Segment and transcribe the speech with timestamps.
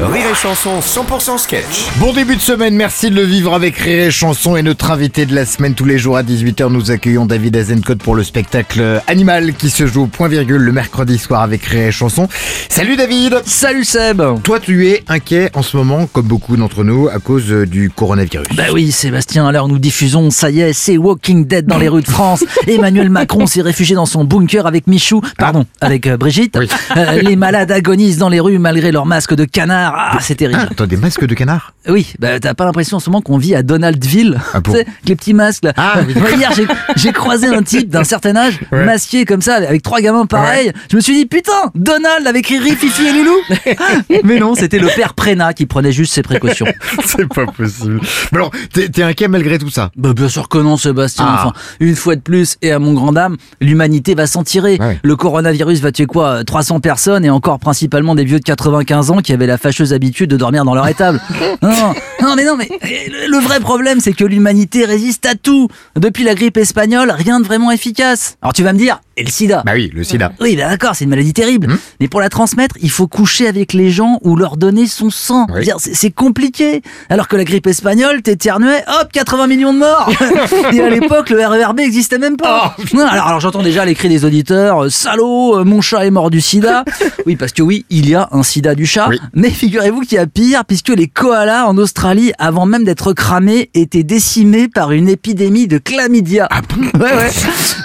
[0.00, 1.86] Rire et Chanson 100% sketch.
[2.00, 5.24] Bon début de semaine, merci de le vivre avec Rire et Chanson et notre invité
[5.24, 6.68] de la semaine tous les jours à 18h.
[6.68, 10.72] Nous accueillons David Azencott pour le spectacle Animal qui se joue au point virgule le
[10.72, 12.28] mercredi soir avec Rire et Chanson.
[12.68, 17.06] Salut David Salut Seb Toi tu es inquiet en ce moment, comme beaucoup d'entre nous,
[17.08, 18.48] à cause euh, du coronavirus.
[18.56, 21.78] Bah oui Sébastien, à l'heure où nous diffusons, ça y est, c'est Walking Dead dans
[21.78, 22.44] les rues de France.
[22.66, 26.56] Emmanuel Macron s'est réfugié dans son bunker avec Michou, pardon, avec euh, Brigitte.
[26.58, 26.68] Oui.
[26.96, 29.83] Euh, les malades agonisent dans les rues malgré leur masque de canard.
[29.94, 30.60] Ah, c'est terrible.
[30.62, 33.36] Ah, t'as des masques de canard Oui, bah t'as pas l'impression en ce moment qu'on
[33.38, 35.72] vit à Donaldville Ah bon avec les petits masques là.
[35.76, 36.14] Ah, oui.
[36.36, 36.52] Hier,
[36.96, 38.84] j'ai- croisé un type d'un certain âge, Ouais.
[38.84, 40.72] masqué comme ça, avec trois gamins pareils.
[40.90, 43.36] Je me suis dit, putain, Donald avec Riri, Fifi et Loulou
[44.24, 46.66] Mais non, c'était le père Prénat qui prenait juste ses précautions.
[47.04, 48.00] C'est pas possible.
[48.32, 51.34] Mais alors, t'es inquiet malgré tout ça Bah bien sûr que non Sébastien, Ah.
[51.46, 54.76] enfin, une fois de plus et à mon grand dame, l'humanité va s'en tirer.
[54.80, 54.98] Ouais.
[55.02, 59.18] Le coronavirus va tuer quoi 300 personnes et encore principalement des vieux de 95 ans
[59.18, 61.20] qui avaient la fâcheuse habitude de dormir dans leur étable.
[61.62, 65.68] non, non mais non mais le, le vrai problème c'est que l'humanité résiste à tout.
[65.96, 68.36] Depuis la grippe espagnole, rien de vraiment efficace.
[68.40, 70.32] Alors tu vas me dire, et le sida Bah oui, le sida.
[70.40, 71.70] oui, bah d'accord, c'est une maladie terrible.
[71.70, 71.78] Hum.
[72.00, 75.46] Mais pour la transmettre, il faut coucher avec les gens ou leur donner son sang.
[75.54, 75.68] Oui.
[75.78, 76.82] C'est compliqué.
[77.08, 80.10] Alors que la grippe espagnole, t'éternuais, hop, 80 millions de morts.
[80.72, 82.76] Et à l'époque, le RERB existait même pas.
[82.92, 86.10] Non, alors alors j'entends déjà les cris des auditeurs, euh, salaud, euh, mon chat est
[86.10, 86.84] mort du sida.
[87.26, 89.06] Oui, parce que oui, il y a un sida du chat.
[89.08, 89.18] Oui.
[89.34, 93.70] Mais figurez-vous qu'il y a pire, puisque les koalas en Australie, avant même d'être cramés,
[93.72, 96.46] étaient décimés par une épidémie de chlamydia.
[96.50, 97.30] Ah bon Ouais, ouais.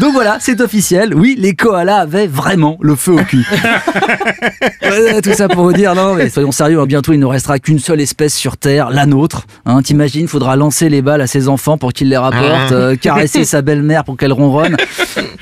[0.00, 1.14] Donc voilà, c'est officiel.
[1.16, 3.44] Oui, les koalas avaient vraiment le feu au cul.
[5.22, 7.78] Tout ça pour vous dire, non, mais soyons sérieux, hein, bientôt il ne restera qu'une
[7.78, 9.46] seule espèce sur Terre, la nôtre.
[9.64, 12.74] Hein, T'imagines, faudra lancer les balles à ses enfants pour qu'ils les rapportent, Ah.
[12.74, 14.76] euh, caresser sa belle-mère pour qu'elle ronronne,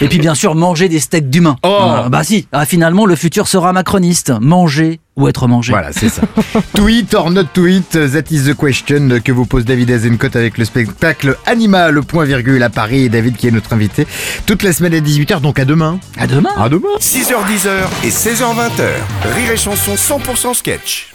[0.00, 1.56] et puis bien sûr manger des steaks d'humains.
[1.62, 1.78] Oh.
[1.80, 4.32] Ah, bah si, ah, finalement le futur sera macroniste.
[4.40, 5.72] Manger ou être mangé.
[5.72, 6.22] Voilà, c'est ça.
[6.74, 10.64] tweet or not tweet, that is the question que vous pose David Azencott avec le
[10.64, 13.04] spectacle Animal, le point virgule à Paris.
[13.04, 14.06] Et David qui est notre invité
[14.46, 15.98] toute la semaine à 18h, donc à demain.
[16.18, 16.50] À demain.
[16.56, 17.68] À demain 6h10
[18.04, 18.70] et 16h20.
[19.34, 21.09] Rire et Chanson 100% sketch.